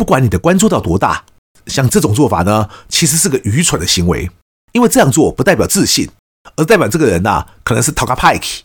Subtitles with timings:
[0.00, 1.26] 不管你的关注到多大，
[1.66, 4.30] 像这种做法呢，其实是个愚蠢的行为，
[4.72, 6.08] 因为这样做不代表自信，
[6.56, 8.64] 而代表这个人呐、啊，可能是讨个派气，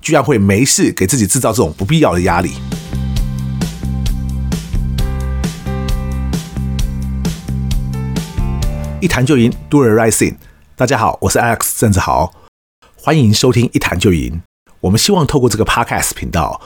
[0.00, 2.54] 居然会没事给自己制造这种不必要的压力。
[9.02, 10.36] 一谈就赢，Do the right thing。
[10.74, 12.32] 大家好，我是 Alex 郑志豪，
[12.96, 14.40] 欢迎收听一谈就赢。
[14.80, 16.62] 我们希望透过这个 Podcast 频道，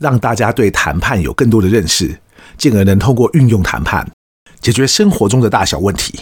[0.00, 2.20] 让大家对谈判有更多的认识，
[2.56, 4.10] 进而能透过运用谈判
[4.60, 6.18] 解决生活中的大小问题。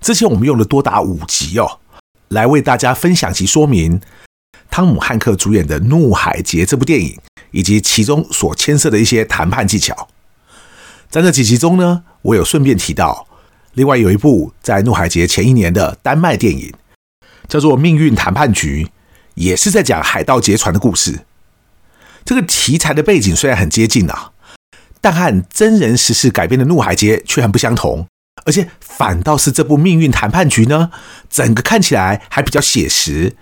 [0.00, 1.80] 之前我们用了多达五集哦，
[2.28, 4.00] 来为大家分享及说明
[4.70, 7.18] 汤姆汉克主演的《怒海劫》这部电影，
[7.50, 10.08] 以及其中所牵涉的一些谈判技巧。
[11.10, 13.26] 在这几集中呢，我有顺便提到。
[13.74, 16.72] 另外有一部在《怒海劫》前一年的丹麦电影，
[17.48, 18.84] 叫做《命运谈判局》，
[19.34, 21.20] 也是在讲海盗劫船的故事。
[22.24, 24.32] 这个题材的背景虽然很接近啊，
[25.00, 28.06] 但和真人实事改编的《怒海劫》却很不相同，
[28.44, 30.90] 而且反倒是这部《命运谈判局》呢，
[31.30, 33.36] 整个看起来还比较写实，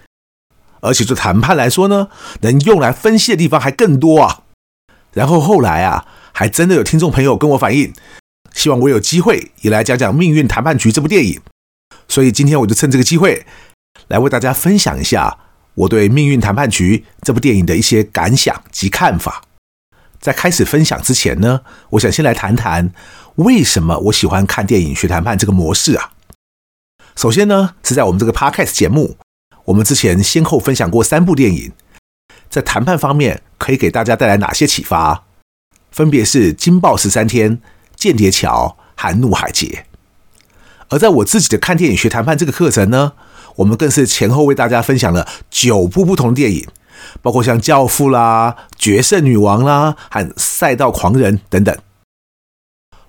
[0.80, 2.08] 而且就谈判来说呢，
[2.40, 4.42] 能用来分析的地方还更多啊。
[5.12, 7.94] 然后后来啊，还真的有听众朋友跟我反映。
[8.52, 11.40] 希望我有机会也来讲讲《命运谈判局》这部电影，
[12.08, 13.46] 所以今天我就趁这个机会
[14.08, 15.38] 来为大家分享一下
[15.74, 19.42] 我对《命运谈判局》这部电影的一些感想及看法。
[20.20, 22.92] 在开始分享之前呢，我想先来谈谈
[23.36, 26.12] 为什么我喜欢看电影学谈判这个模式啊。
[27.14, 29.16] 首先呢，是在我们这个 Podcast 节目，
[29.66, 31.72] 我们之前先后分享过三部电影，
[32.50, 35.24] 在谈判方面可以给大家带来哪些启发？
[35.90, 37.58] 分别是《惊爆十三天》。
[37.96, 39.86] 间谍桥和怒海劫，
[40.90, 43.14] 而在我自己的看电影学谈判这个课程呢，
[43.56, 46.68] 我们更是前后为大家分享了九部不同的电影，
[47.22, 51.76] 包括像教父啦、决胜女王啦和赛道狂人等等。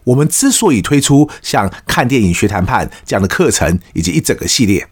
[0.06, 4.88] 我们之所以推出像看电影学谈判这样的课程以及一整个系列，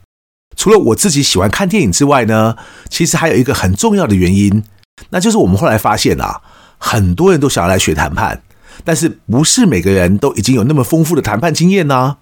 [0.57, 2.57] 除了我自己喜欢看电影之外呢，
[2.89, 4.63] 其实还有一个很重要的原因，
[5.11, 6.41] 那就是我们后来发现啊，
[6.77, 8.41] 很多人都想要来学谈判。
[8.83, 12.17] 但是不是每个人都已经有那么丰富的谈判经验呢？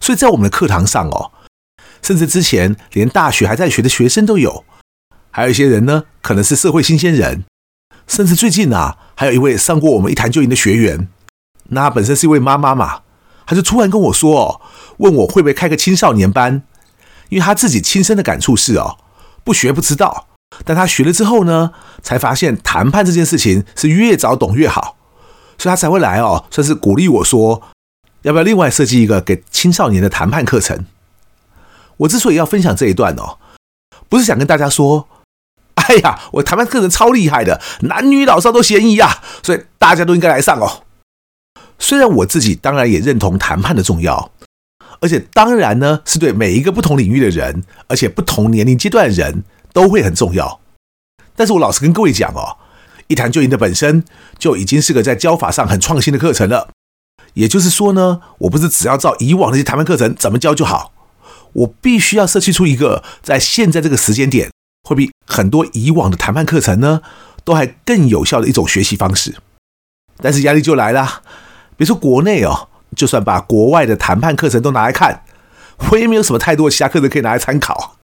[0.00, 1.32] 所以在我们的课堂上哦，
[2.00, 4.64] 甚至之前连大学还在学的学生都有，
[5.36, 7.44] 还有一些人呢，可能是社会新鲜人，
[8.06, 11.08] 甚至最近啊，还有一位上过我们一谈就赢的学员，
[11.70, 13.00] 那他本身是一位妈妈嘛，
[13.44, 14.60] 他就突然跟我说哦，
[14.98, 16.62] 问我会不会开个青少年班，
[17.30, 18.98] 因为他自己亲身的感触是哦，
[19.42, 20.28] 不学不知道，
[20.64, 24.96] 但他学了之后呢，才发现谈判这件事情是越早懂越好。
[25.58, 27.60] 所以他才会来哦，算是鼓励我说，
[28.22, 30.86] 要不要另外设计一个给青少年的谈判课程？
[31.96, 33.38] 我之所以要分享这一段哦，
[34.08, 35.08] 不是想跟大家说，
[35.88, 40.84] 哎呀，我谈判课程超厉害的，男女老少都嫌疑啊，所以大家都应该来上哦。
[41.78, 44.30] 虽然我自己当然也认同谈判的重要，
[45.00, 50.60] 而且当然呢，是对每一个不同领域的人，而且不同年龄阶段的人都会很重要。
[51.36, 52.58] 但是我老实跟各位讲哦。
[53.06, 54.02] 一谈就赢的本身
[54.38, 56.70] 就已经是个在教法上很创新的课程了。
[57.34, 60.94] 也就是说呢，我不是只要照以往那些谈判课程怎么教就好，
[61.52, 64.50] 我必须要设计出一个在现在这个时间点
[64.84, 67.00] 会比很多以往的谈判课程呢
[67.42, 69.34] 都还更有效的一种学习方式。
[70.18, 71.22] 但是压力就来了，
[71.76, 75.24] 别说国内哦，就算把国外的谈判课程都拿来看，
[75.90, 77.96] 我也没有什么太多其他课程可以拿来参考。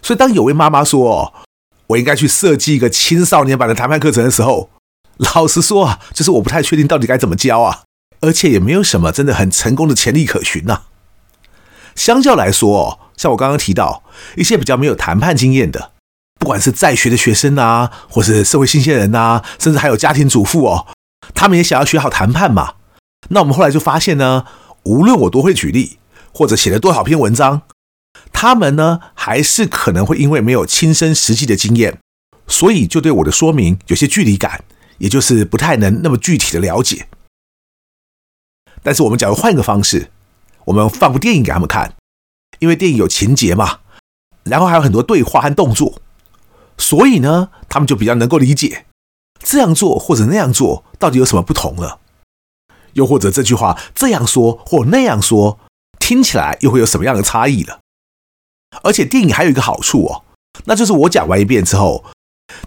[0.00, 1.34] 所以当有位妈妈说，
[1.88, 4.70] 我应该去设计一个青少年版的谈判课程的时候，
[5.18, 7.82] 老实说啊，就是我不太确定到底该怎么教啊，
[8.20, 10.82] 而且也没有什么真的很成功的潜力可循呐。
[11.94, 14.02] 相较来说哦，像我刚刚提到
[14.36, 15.92] 一些比较没有谈判经验的，
[16.46, 20.86] 不管是在学的学生啊，或是社会新鲜人呐，甚至还有家庭主妇哦，
[21.34, 22.74] 他们也想要学好谈判嘛。
[23.30, 24.46] 那我们后来就发现呢，
[24.84, 25.98] 无论我多会举例，
[26.32, 27.62] 或者写了多少篇文章。
[28.32, 31.98] 他们呢，还是可能会因为没有亲身实际的经验，
[32.46, 34.62] 所以就对我的说明有些距离感，
[34.98, 37.08] 也就是不太能那么具体的了解。
[38.84, 40.12] 但是我们假如换一个方式，
[40.66, 41.94] 我们放部电影给他们看，
[42.60, 43.80] 因为电影有情节嘛，
[44.44, 46.00] 然后还有很多对话和动作，
[46.78, 48.86] 所以呢，他们就比较能够理解
[49.38, 52.00] 这样做或者那样做到底有什么不同了，
[52.94, 55.58] 又或者这句话这样说或那样说，
[55.98, 57.80] 听起来又会有什么样的差异了。
[58.82, 60.24] 而且电影还有一个好处哦，
[60.64, 62.04] 那就是我讲完一遍之后，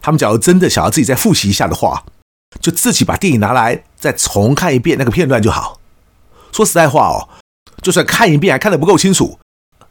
[0.02, 2.06] 他们假如真的想要自己再复习一下的话，
[2.60, 5.80] 就自己把电影拿来再重看一遍那个片段就好。
[6.52, 7.30] 说实在话哦，
[7.84, 9.38] 就算看一遍还看得不够清楚，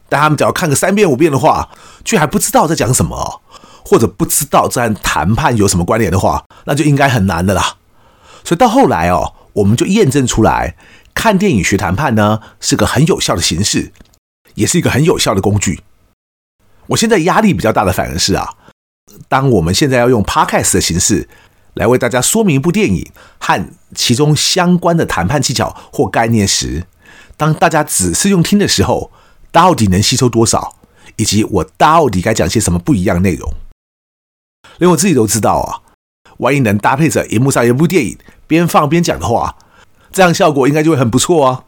[0.09, 1.71] 但他们只要看个三遍五遍的话，
[2.05, 3.43] 却还不知道在讲什么，
[3.89, 7.77] 或者不知道这和谈判有什么关联的话，那就应该很难的啦。
[8.45, 10.77] 所以到后来哦，我们就验证出来，
[11.15, 13.91] 看电影学谈判呢是个很有效的形式，
[14.57, 15.81] 也是一个很有效的工具。
[16.89, 18.57] 我现在压力比较大的反而是啊，
[19.27, 21.27] 当我们现在要用 Podcast 的形式
[21.73, 26.85] 来为大家说明一部电影和其中相关的谈判技巧或概念时，
[27.39, 29.11] 当大家只是用听的时候，
[29.51, 30.77] 到底能吸收多少，
[31.17, 33.51] 以及我到底该讲些什么不一样的内容？
[34.79, 35.83] 连我自己都知道啊，
[36.39, 39.57] 万一能搭配着荧幕上一部电影，边放边讲的话，
[40.11, 41.65] 这样效果应该就会很不错啊。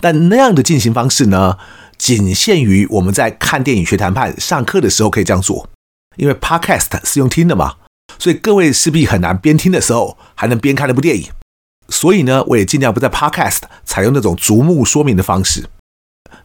[0.00, 1.58] 但那样的进行方式呢，
[1.98, 5.68] 仅限于我们在看电影学谈判上课的时候可以这样做，
[6.16, 7.76] 因为 Podcast 是用听的嘛，
[8.18, 11.30] 所以各位势必很难边听的时候还能边看那部电影。
[11.88, 15.68] 所以呢，我也尽量不在 Podcast 采用那种逐幕说明的方式。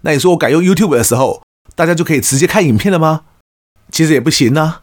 [0.01, 1.41] 那你说我改用 YouTube 的时候，
[1.75, 3.21] 大家就可以直接看影片了吗？
[3.91, 4.81] 其实也不行啊。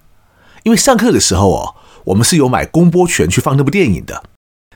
[0.65, 1.75] 因为上课的时候哦，
[2.05, 4.25] 我们是有买公播权去放那部电影的。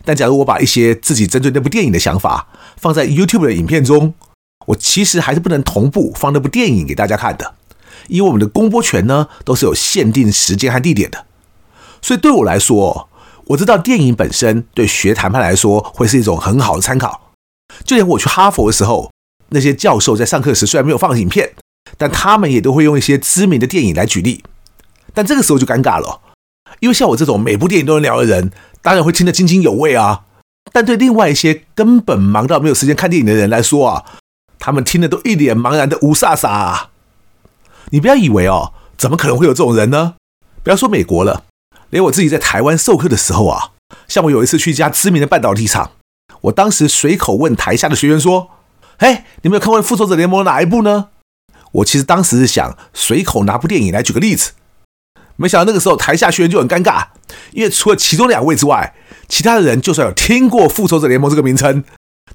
[0.04, 4.14] 但假如我把一些自己针对那部电影的想法放在 YouTube 的影片中，
[4.66, 7.54] 我其实还是不能同步放那部电影给大家看的，
[8.06, 11.26] 因为我们的公播权呢都是有限定时间和地点的。
[12.00, 13.08] 所以对我来说，
[13.46, 17.32] 我知道电影本身对学谈判来说会是一种很好的参考。
[17.84, 19.10] 就连我去哈佛的时候，
[19.48, 21.54] 那些教授在上课时虽然没有放影片，
[21.96, 24.44] 但他们也都会用一些知名的电影来举例。
[25.14, 26.20] 但这个时候就尴尬了，
[26.80, 28.52] 因为像我这种每部电影都能聊的人，
[28.82, 30.24] 当然会听得津津有味啊。
[30.72, 34.04] 但对另外一些根本忙到没有时间看电影的人来说啊，
[34.58, 36.90] 他们听的都一脸茫然的雾煞煞啊。
[37.90, 40.16] 你不要以为哦，怎么可能会有这种人呢？
[40.62, 41.44] 不要说美国了，
[41.88, 43.70] 连我自己在台湾授课的时候啊，
[44.06, 45.92] 像我有一次去一家知名的半导体厂，
[46.42, 48.50] 我当时随口问台下的学员说
[49.00, 51.08] ：“嘿，你们有看过《复仇者联盟》哪一部呢？”
[51.72, 54.52] 我其实当时是想随口拿部电影来举个例子。
[55.40, 57.06] 没想到那个时候台下学员就很尴尬，
[57.52, 58.92] 因为除了其中两位之外，
[59.28, 61.84] 其他的人就算有听过《复仇者联盟》这个名称，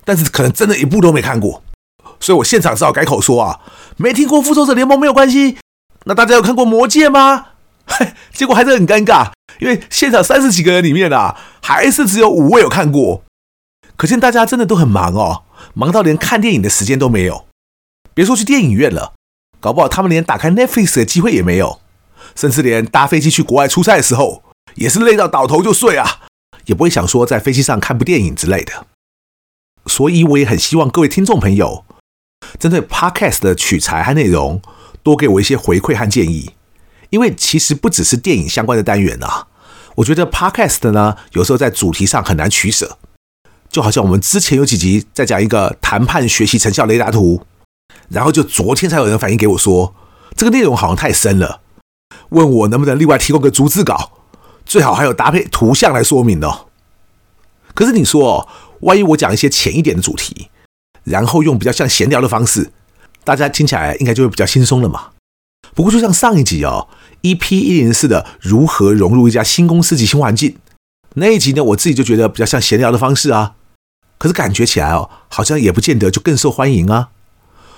[0.05, 1.61] 但是可能真的一部都没看过。
[2.21, 3.59] 所以我现场只好改口说啊，
[3.97, 5.57] 没听过《复仇者联盟》没有关系。
[6.05, 7.47] 那大家有看过《魔戒》吗？
[7.85, 13.23] 嘿， 结果还是很尴尬，因为现场三十几个人里面啊，还是只有五位有看过。
[13.97, 17.45] 可见大家真的都很忙哦，忙到连看电影的时间都没有。
[18.13, 19.13] 别说去电影院了，
[19.59, 21.81] 搞不好他们连打开 Netflix 的机会也没有。
[22.35, 24.43] 甚至连搭飞机去国外出差的时候，
[24.75, 26.21] 也是累到倒头就睡啊，
[26.65, 28.87] 也不会想说在飞机上看部电影之类的。
[29.85, 31.85] 所以我也很希望各位听众朋友，
[32.59, 34.61] 针对 Podcast 的取材和内容，
[35.03, 36.51] 多给我一些回馈和建议。
[37.09, 39.47] 因为其实不只是电影相关的单元啊，
[39.95, 42.97] 我觉得 Podcast 呢，有时候在主题上很难取舍。
[43.69, 47.41] 就好像我们之前有几集在讲一个谈判学习成效雷达图，
[48.09, 49.93] 然后就昨天才有人反映给我说，
[50.37, 51.61] 这个内容好像太深了。
[52.33, 54.11] 问我能不能另外提供个逐字稿，
[54.65, 56.67] 最好还有搭配图像来说明哦。
[57.73, 58.47] 可是你说，
[58.81, 60.49] 万一我讲一些浅一点的主题，
[61.03, 62.71] 然后用比较像闲聊的方式，
[63.23, 65.11] 大家听起来应该就会比较轻松了嘛。
[65.75, 66.87] 不过就像上一集哦
[67.21, 70.57] ，EP 一零四的如何融入一家新公司及新环境
[71.15, 73.55] 那一集呢，我自己就觉得比较像闲聊的方式啊。
[74.17, 77.09] 可是感觉起来哦，好像也不见得就更受欢迎啊。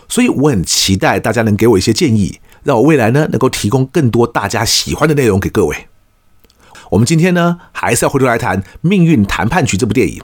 [0.08, 2.40] 所以我很期待大家能给我一些建议。
[2.65, 5.88] 让我未来呢能够提供更多大家喜欢的内容给各位。
[6.89, 10.23] 我们今天呢还是要回头来谈《命运谈判局》这部电影，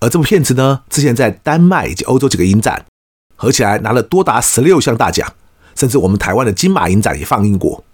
[0.00, 2.84] 而这部片子呢之前在丹麦以及欧洲几个影展
[3.36, 5.32] 合起来拿了多达十六项大奖，
[5.76, 7.84] 甚至我们台湾的金马影展也放映过。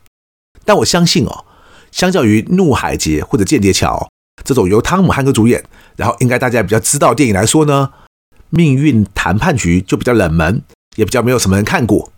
[0.64, 1.44] 但我相信哦，
[1.90, 4.08] 相较于《怒海劫》或者《间谍桥》
[4.42, 5.62] 这种由汤姆汉克主演，
[5.96, 7.90] 然后应该大家比较知道电影来说呢，
[8.48, 10.62] 《命运谈判局》就比较冷门，
[10.96, 12.10] 也比较没有什么人看过。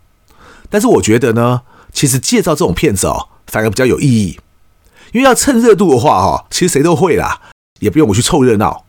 [0.71, 4.41] 但是我觉得呢，其实介绍这种片子哦，反而比较有意义，
[5.13, 7.41] 因为要蹭热度的话哈，其实谁都会啦，
[7.81, 8.85] 也不用我去凑热闹。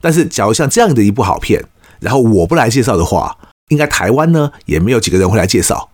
[0.00, 1.64] 但是假如像这样的一部好片，
[2.00, 5.90] 然后我不来介绍的话，应该台湾呢也没有几个人会来介绍。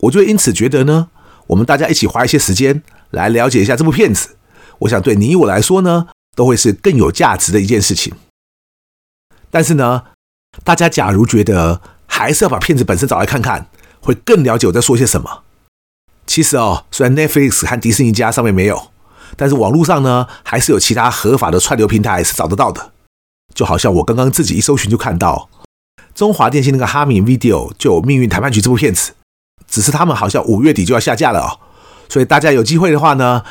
[0.00, 1.08] 我就因此觉得呢，
[1.46, 4.36] 我们大家一起花一些时间来了解一下这部片子，
[4.80, 8.12] 我想对你我来说呢，都会是更有价值的一件事情。
[9.50, 10.02] 但是呢，
[10.64, 13.68] 大家假如觉得还是要把片子本身找来看看。
[14.00, 15.42] 会更了解我在说些什么。
[16.26, 18.90] 其实哦，虽然 Netflix 和迪士尼家上面没有，
[19.36, 22.92] 但是网络上呢，还是有其他合法的串流平台是找得到的。
[23.52, 25.50] 就好像我刚刚自己一搜寻就看到，
[26.14, 29.12] 中华电信那个哈米 Video 就有《命运谈判局》这部片子，
[29.66, 31.58] 只是他们好像五月底就要下架了哦。
[32.08, 33.44] 所以大家有机会的话呢，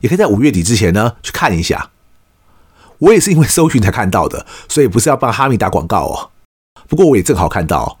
[0.00, 1.90] 也可以在五月底之前呢去看一下。
[2.98, 6.30] 我也是因为搜寻才看到的，所以不是要帮哈米打广告哦。
[6.88, 7.98] 不过我也正好看到。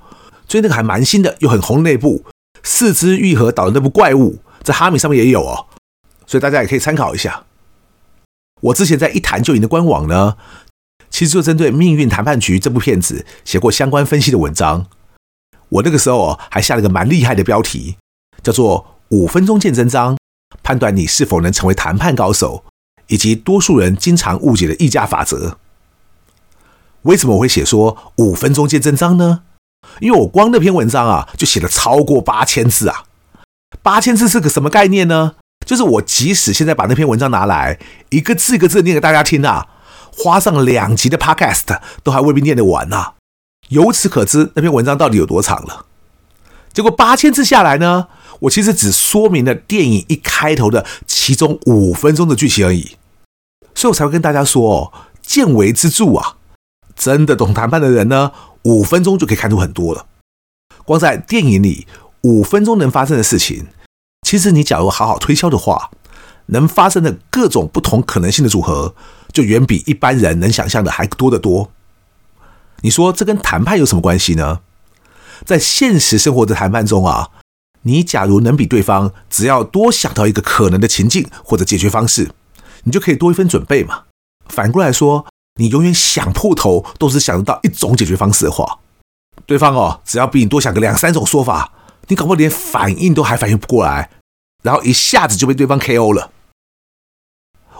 [0.48, 2.24] 所以那个还蛮新的，又很红的那部
[2.62, 5.66] 四肢愈合岛的那部怪物，在哈米上面也有哦，
[6.26, 7.44] 所以大家也可以参考一下。
[8.60, 10.36] 我之前在一谈就赢的官网呢，
[11.10, 14.86] 其实就针对《命运谈判局》这部片子写过相关分析的文章。
[15.68, 17.96] 我那个时候哦，还下了个蛮厉害的标题，
[18.42, 20.16] 叫做“五分钟见真章，
[20.62, 22.64] 判断你是否能成为谈判高手”，
[23.08, 25.58] 以及多数人经常误解的议价法则。
[27.02, 29.42] 为什么我会写说“五分钟见真章”呢？
[30.00, 33.04] 因为我光那篇文章啊，就写了超过八千字啊！
[33.82, 35.34] 八千字是个什么概念呢？
[35.64, 37.78] 就是我即使现在把那篇文章拿来，
[38.10, 39.66] 一个字一个字念给大家听啊，
[40.16, 43.14] 花上两集的 Podcast 都还未必念得完呐、啊。
[43.68, 45.86] 由此可知，那篇文章到底有多长了。
[46.72, 48.08] 结果八千字下来呢，
[48.40, 52.96] 我其实只说明了电影一开头的其中五分钟的剧情而已。
[53.74, 56.36] 所以我才会跟大家说哦，见微知著啊，
[56.94, 58.32] 真的懂谈判的人呢，
[58.64, 60.06] 五分钟就可以看出很多了。
[60.84, 61.86] 光在电影里，
[62.22, 63.66] 五分钟能发生的事情，
[64.26, 65.90] 其实你假如好好推敲的话，
[66.46, 68.94] 能发生的各种不同可能性的组合，
[69.32, 71.70] 就远比一般人能想象的还多得多。
[72.82, 74.60] 你说这跟谈判有什么关系呢？
[75.44, 77.30] 在现实生活的谈判中啊，
[77.82, 82.30] 你假如能比对方只要多想到一个可能的情境或者解决方式，
[82.84, 84.04] 你就可以多一分准备嘛。
[84.48, 88.80] 反过来说，你永远想破头都是想得到一种解决方式的话，
[89.46, 91.72] 对方哦，只要比你多想个两三种说法，
[92.08, 94.10] 你搞不好连反应都还反应不过来，
[94.62, 96.32] 然后一下子就被对方 KO 了。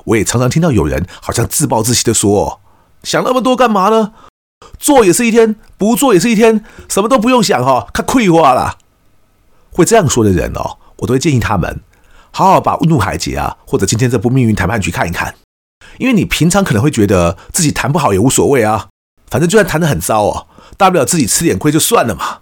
[0.04, 2.60] 我也常常听到有人好像自暴自弃的说
[3.02, 4.12] ：“想那么多干嘛呢？”
[4.78, 8.78] 做也是一天，不做也是一天，什么都不用想哈，看亏话了。
[9.72, 11.80] 会这样说的人哦，我都会建议他们
[12.30, 15.34] 好好把《怒海劫》啊，或者今天这部《命运谈判局》看一看，
[15.98, 18.88] 因为你平常可能会觉得自己谈不好也无所谓啊，
[19.30, 20.46] 反正就算谈得很糟哦，
[20.76, 22.40] 大不了自己吃点亏就算了嘛。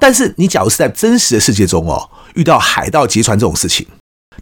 [0.00, 3.86] 但是你假如是在真实的世界中哦，遇到海盗劫船这种事情，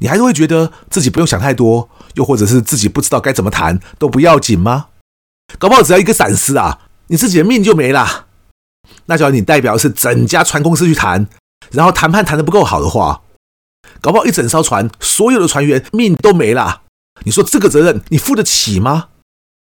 [0.01, 4.89] 你还是会觉得自己不用想太多，又或者是自己不知道该怎么谈都不要紧吗？
[5.59, 6.81] 搞不好只要一个闪失啊。
[7.09, 8.27] 你自己的命就没了。
[9.07, 11.29] 那假如你代表是整家船公司去谈，
[11.71, 13.23] 然后谈判谈得不够好的话，
[14.01, 16.83] 搞不好一整艘船所有的船员命都没了。
[17.25, 19.09] 你说这个责任你负得起吗？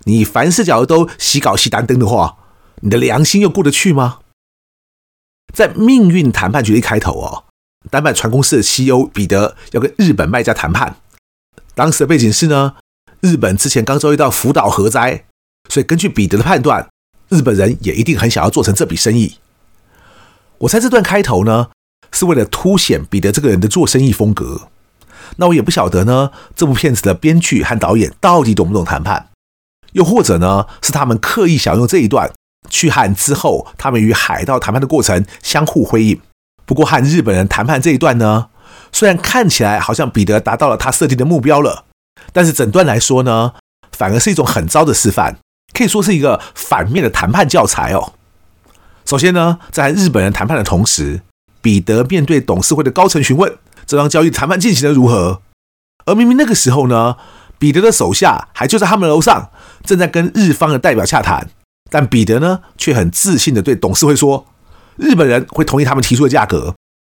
[0.05, 2.37] 你凡事假如都西搞西担灯的话，
[2.81, 4.19] 你的良心又过得去吗？
[5.53, 7.45] 在命运谈判局一开头哦，
[7.89, 10.95] 丹麦船公司的 CEO 彼得要跟日本卖家谈判。
[11.75, 12.75] 当时的背景是呢，
[13.19, 15.25] 日本之前刚遭遇到福岛核灾，
[15.69, 16.87] 所以根据彼得的判断。
[17.29, 19.37] 日本人也一定很想要做成这笔生意。
[20.57, 21.69] 我猜这段开头呢，
[22.11, 24.67] 是为了凸显彼得这个人的做生意风格。
[25.37, 29.29] 那我也不晓得呢，这部片子的编剧和导演到底懂不懂谈判，
[29.93, 32.31] 又或者呢，是他们刻意想用这一段
[32.69, 36.19] 去和之后他们与海盗谈判的过程相互辉映。
[36.65, 38.49] 不过和日本人谈判这一段呢，
[38.91, 41.85] 虽然看起来好像彼得达到了他设定的目标了，
[42.31, 43.53] 但是整段来说呢，
[43.91, 45.37] 反而是一种很糟的示范。
[45.73, 48.13] 可以说是一个反面的谈判教材哦。
[49.05, 51.21] 首先呢，在日本人谈判的同时，
[51.61, 53.53] 彼得面对董事会的高层询问，
[53.91, 55.41] 这桩交易谈判进行得如何？
[56.05, 57.17] 而明明那个时候呢，
[57.59, 59.51] 彼得的手下还就在他们楼上，
[59.83, 61.49] 正在跟日方的代表洽谈，
[61.89, 64.47] 但彼得呢，却很自信地对董事会说，
[64.95, 66.73] 日本人会同意他们提出的价格，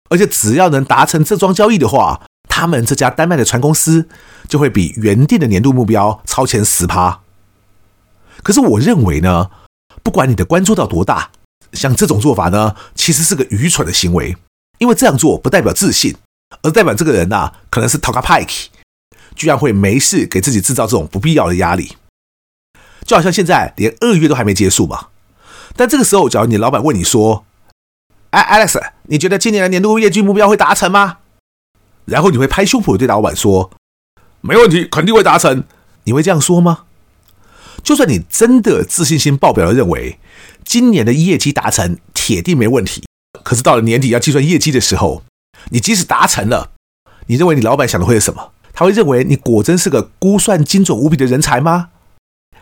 [0.09, 4.09] 而且只要能达成这桩交易的话，他们这家丹麦的船公司
[4.49, 7.21] 就会比原定的年度目标超前十趴。
[8.43, 9.51] 可是我认为呢，
[10.03, 11.33] 不管你的关注到多大，
[11.75, 14.35] 像这种做法呢，其实是个愚蠢的行为，
[14.79, 16.17] 因为这样做不代表自信，
[16.63, 18.71] 而代表这个人呐、可能是讨个派气，
[19.35, 21.97] 居然会没事给自己制造这种不必要的压力。
[23.07, 25.09] 就好像现在连二月都还没结束嘛，
[25.75, 27.45] 但这个时候，假如你老板问你说
[28.31, 31.19] ：“哎，Alex，你觉得今年的年度业绩目标会达成吗？”
[32.07, 33.71] 然后你会拍胸脯对老板说
[34.41, 35.65] ：“没问题，肯定会达成。”
[36.05, 36.85] 你会这样说吗？
[37.85, 40.19] 就算你真的自信心爆表的认为
[40.65, 43.05] 今年的业绩达成铁定没问题，
[43.45, 45.23] 可是到了年底要计算业绩的时候，
[45.71, 46.73] 你即使达成了，
[47.27, 48.53] 你认为你老板想的会是什么？
[48.73, 51.91] 他会认为你果真是个估算精准无比的人才吗？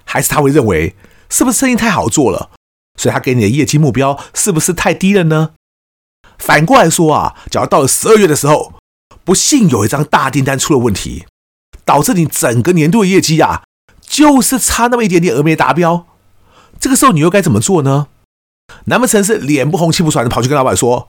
[0.05, 0.97] 还是他会认为
[1.29, 2.51] 是不是生意太好做了，
[2.99, 5.51] 所以他给你的业绩目标是不是太低了呢？
[6.39, 8.75] 反过来说啊，假如到了十二月的时候，
[9.25, 11.27] 不幸有一张大订单出了问题，
[11.85, 13.63] 导致你整个年度的业绩啊。
[14.01, 16.05] 就是差那么一点点而没达标，
[16.81, 18.09] 这个时候你又该怎么做呢？
[18.87, 21.07] 难不成是脸不红气不喘的跑去跟老板说：“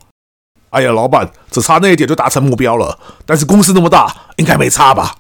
[0.72, 5.16] 哎呀，老板，只差那一点就达成目标了，但是公司那么大，应该没差吧？”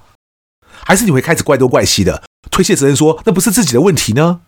[0.83, 4.41] 还是你会开始怪东怪西的推卸责任，说那不是自己的问题呢？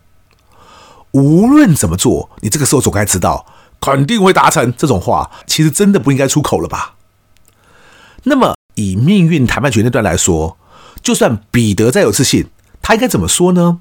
[1.11, 3.45] 无论怎么做，你这个时候总该知道
[3.79, 6.95] 肯定会达成这种话，其实真的不应该出口了吧？
[8.23, 10.57] 那么以命运谈判局那段来说，
[11.03, 12.47] 就算彼得再有自信。
[12.81, 13.79] 他应该怎么说呢？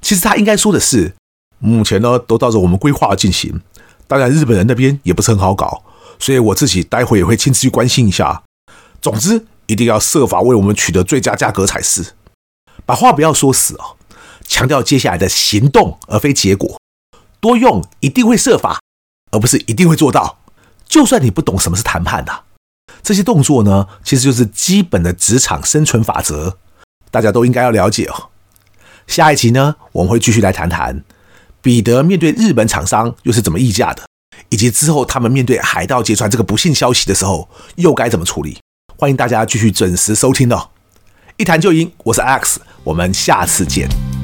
[0.00, 1.14] 其实他应该说的是，
[1.58, 3.60] 目前呢都照着我们规划进行。
[4.06, 5.82] 当然，日本人那边也不是很好搞，
[6.18, 8.42] 所以我自己待会也会亲自去关心一下。
[9.00, 12.14] 总之，一定要设法为我们取得最佳价格才是。
[12.84, 13.96] 把话不要说死哦，
[14.46, 16.80] 强调接下来的行动而非结果。
[17.40, 18.80] 多用一定会设法，
[19.30, 20.38] 而不是一定会做到。
[20.88, 22.44] 就算你不懂什么是谈判的，
[23.02, 26.56] 这些动作呢，其实就是基本的职场生存法则，
[27.10, 28.30] 大家都应该要了解哦。
[29.06, 31.04] 下一集呢，我们会继续来谈谈
[31.60, 34.02] 彼得面对日本厂商又是怎么议价的，
[34.48, 38.58] 以及之后他们面对海盗揭穿这个不幸消息的时候又该怎么处理。
[38.96, 40.70] 欢迎大家继续准时收听哦。
[41.36, 44.17] 一谈就赢，我是 X，我们下次见。